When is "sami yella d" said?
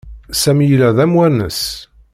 0.41-0.97